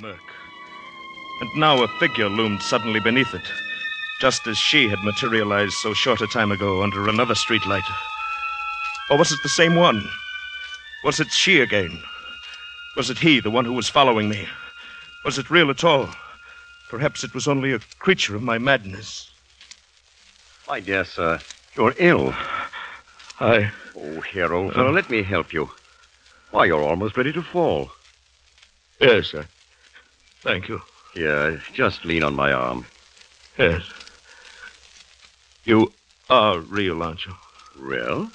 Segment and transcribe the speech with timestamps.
[0.00, 0.18] murk.
[1.40, 3.46] And now a figure loomed suddenly beneath it,
[4.20, 7.88] just as she had materialized so short a time ago under another streetlight.
[9.10, 10.02] Or was it the same one?
[11.04, 12.02] Was it she again?
[12.96, 14.46] Was it he, the one who was following me?
[15.24, 16.08] Was it real at all?
[16.88, 19.30] Perhaps it was only a creature of my madness.
[20.68, 21.40] My dear sir,
[21.76, 22.34] you're ill.
[23.38, 23.70] I.
[23.96, 25.70] Oh, here, old fellow, let me help you.
[26.50, 27.90] Why, you're almost ready to fall.
[29.00, 29.46] Yes, sir.
[30.42, 30.80] Thank you.
[31.14, 32.86] Here, just lean on my arm.
[33.58, 33.82] Yes.
[35.64, 35.92] You
[36.28, 37.34] are real, aren't you?
[37.76, 38.30] Real?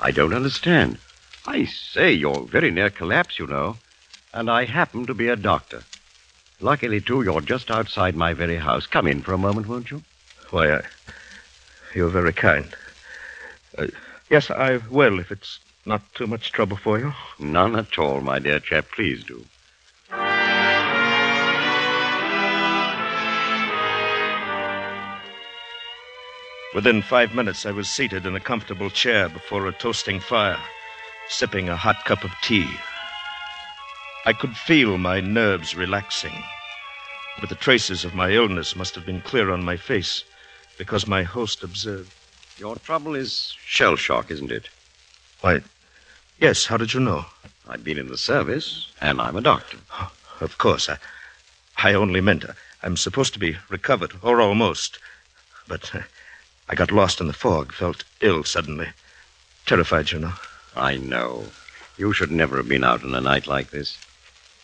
[0.00, 0.98] I don't understand.
[1.46, 3.76] I say, you're very near collapse, you know.
[4.32, 5.82] And I happen to be a doctor.
[6.60, 8.86] Luckily, too, you're just outside my very house.
[8.86, 10.02] Come in for a moment, won't you?
[10.50, 10.82] Why, I.
[11.94, 12.74] You're very kind.
[13.76, 13.86] Uh,
[14.28, 17.12] yes, I will, if it's not too much trouble for you.
[17.38, 18.86] None at all, my dear chap.
[18.94, 19.44] Please do.
[26.72, 30.60] Within five minutes, I was seated in a comfortable chair before a toasting fire,
[31.28, 32.70] sipping a hot cup of tea.
[34.24, 36.44] I could feel my nerves relaxing,
[37.40, 40.22] but the traces of my illness must have been clear on my face
[40.78, 42.12] because my host observed.
[42.56, 44.68] Your trouble is shell shock, isn't it?
[45.40, 45.62] Why,
[46.38, 47.24] yes, how did you know?
[47.68, 49.78] I've been in the service, and I'm a doctor.
[49.94, 50.98] Oh, of course, I,
[51.78, 55.00] I only meant uh, I'm supposed to be recovered, or almost.
[55.66, 56.02] But uh,
[56.70, 58.86] I got lost in the fog, felt ill suddenly.
[59.66, 60.34] Terrified, you know.
[60.76, 61.46] I know.
[61.98, 63.98] You should never have been out on a night like this.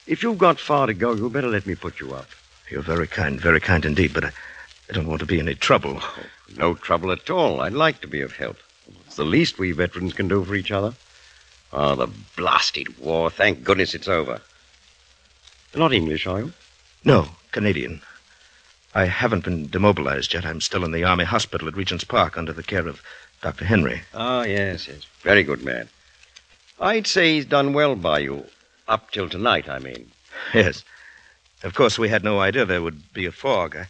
[0.07, 2.29] If you've got far to go, you'd better let me put you up.
[2.71, 4.31] You're very kind, very kind indeed, but I,
[4.89, 5.99] I don't want to be any trouble.
[6.01, 6.27] Oh,
[6.57, 7.61] no trouble at all.
[7.61, 8.59] I'd like to be of help.
[9.07, 10.95] It's the least we veterans can do for each other.
[11.73, 13.31] Oh, the blasted war.
[13.31, 14.41] Thank goodness it's over.
[15.73, 16.53] You're not English, are you?
[17.05, 18.01] No, Canadian.
[18.97, 20.47] I haven't been demobilized yet.
[20.47, 23.03] I'm still in the Army hospital at Regent's Park under the care of
[23.43, 23.67] Dr.
[23.67, 24.01] Henry.
[24.15, 25.03] Ah, yes, yes.
[25.21, 25.91] Very good man.
[26.81, 28.47] I'd say he's done well by you.
[28.89, 30.11] Up till tonight, I mean.
[30.55, 30.83] Yes.
[31.63, 33.77] Of course, we had no idea there would be a fog.
[33.77, 33.87] I,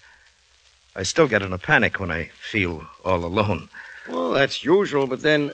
[0.97, 3.69] I still get in a panic when I feel all alone.
[4.09, 5.53] Well, that's usual, but then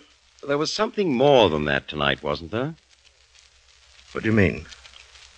[0.48, 2.74] there was something more than that tonight, wasn't there?
[4.12, 4.64] What do you mean?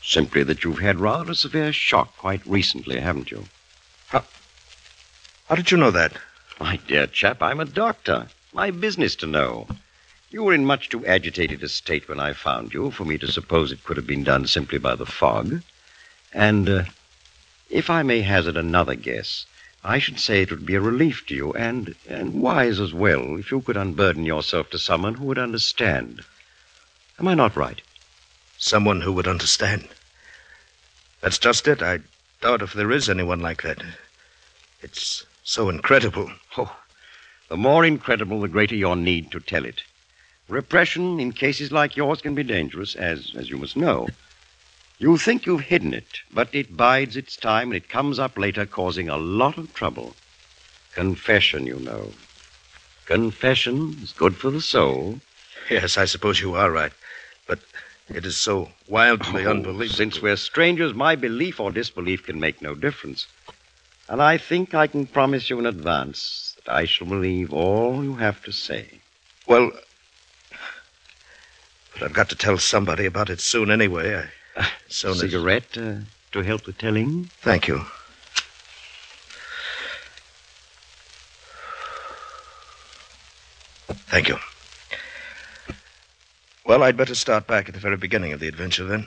[0.05, 3.47] Simply that you've had rather a severe shock quite recently, haven't you?
[4.15, 4.25] How,
[5.49, 6.13] how did you know that?
[6.61, 8.29] My dear chap, I'm a doctor.
[8.53, 9.67] My business to know.
[10.31, 13.33] You were in much too agitated a state when I found you for me to
[13.33, 15.63] suppose it could have been done simply by the fog.
[16.33, 16.85] And, uh,
[17.69, 19.47] if I may hazard another guess,
[19.83, 23.37] I should say it would be a relief to you and, and wise as well
[23.37, 26.23] if you could unburden yourself to someone who would understand.
[27.19, 27.81] Am I not right?
[28.59, 29.89] Someone who would understand.
[31.21, 31.83] That's just it.
[31.83, 31.99] I
[32.41, 33.83] doubt if there is anyone like that.
[34.85, 36.31] It's so incredible.
[36.59, 36.77] Oh,
[37.49, 39.83] the more incredible, the greater your need to tell it.
[40.47, 44.09] Repression in cases like yours can be dangerous, as, as you must know.
[44.99, 48.67] You think you've hidden it, but it bides its time and it comes up later,
[48.67, 50.15] causing a lot of trouble.
[50.93, 52.13] Confession, you know.
[53.07, 55.19] Confession is good for the soul.
[55.71, 56.93] Yes, I suppose you are right.
[57.47, 57.61] But
[58.11, 59.89] it is so wildly Oh, unbelievable.
[59.89, 63.27] Since we're strangers, my belief or disbelief can make no difference.
[64.09, 68.17] And I think I can promise you in advance that I shall believe all you
[68.17, 69.01] have to say.
[69.47, 69.73] Well,
[71.95, 74.29] but I've got to tell somebody about it soon anyway.
[74.57, 75.97] I, soon Cigarette uh,
[76.33, 77.31] to help the telling?
[77.41, 77.85] Thank you.
[84.09, 84.37] Thank you.
[86.67, 89.07] Well, I'd better start back at the very beginning of the adventure then.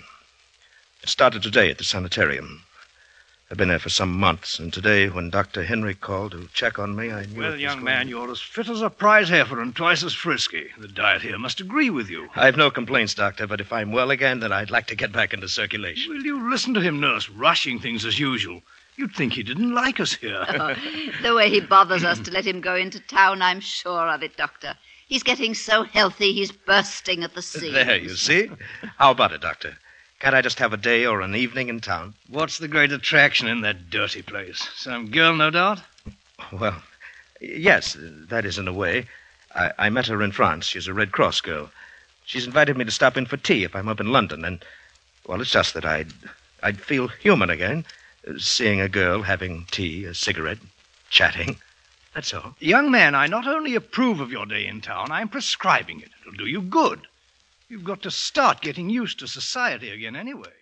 [1.02, 2.64] It started today at the sanitarium.
[3.50, 5.64] I've been there for some months, and today, when Dr.
[5.64, 7.36] Henry called to check on me, I knew.
[7.36, 10.04] it Well, was young going- man, you're as fit as a prize heifer and twice
[10.04, 10.72] as frisky.
[10.78, 12.30] The diet here must agree with you.
[12.36, 15.34] I've no complaints, Doctor, but if I'm well again, then I'd like to get back
[15.34, 16.12] into circulation.
[16.14, 18.64] Will you listen to him, nurse, rushing things as usual?
[18.98, 20.46] You'd think he didn't like us here.
[21.22, 24.36] The way he bothers us to let him go into town, I'm sure of it,
[24.36, 24.76] Doctor.
[25.08, 27.74] He's getting so healthy, he's bursting at the seams.
[27.74, 28.50] There, you see?
[28.98, 29.78] How about it, Doctor?
[30.20, 32.16] Can't I just have a day or an evening in town?
[32.28, 34.68] What's the great attraction in that dirty place?
[34.76, 35.82] Some girl, no doubt?
[36.52, 36.82] Well,
[37.40, 39.06] yes, that is in a way.
[39.54, 40.66] I, I met her in France.
[40.66, 41.70] She's a Red Cross girl.
[42.26, 44.64] She's invited me to stop in for tea if I'm up in London, and
[45.28, 46.12] well, it's just that I'd
[46.64, 47.86] I'd feel human again,
[48.38, 50.60] seeing a girl having tea, a cigarette,
[51.10, 51.58] chatting.
[52.14, 52.56] That's all.
[52.60, 56.10] Young man, I not only approve of your day in town, I'm prescribing it.
[56.22, 57.08] It'll do you good.
[57.70, 60.54] You've got to start getting used to society again anyway.